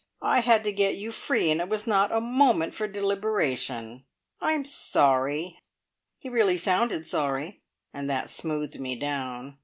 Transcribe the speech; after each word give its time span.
I 0.23 0.39
had 0.39 0.63
to 0.63 0.71
get 0.71 0.95
you 0.95 1.11
free, 1.11 1.51
and 1.51 1.61
it 1.61 1.69
was 1.69 1.85
not 1.85 2.11
a 2.11 2.19
moment 2.19 2.73
for 2.73 2.87
deliberation. 2.87 4.03
I'm 4.41 4.65
sorry!" 4.65 5.59
He 6.17 6.27
really 6.27 6.57
sounded 6.57 7.05
sorry, 7.05 7.61
and 7.93 8.09
that 8.09 8.31
smoothed 8.31 8.79
me 8.79 8.95
down. 8.97 9.59